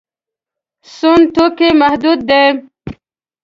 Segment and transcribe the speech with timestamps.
[0.95, 2.43] سون توکي محدود دي.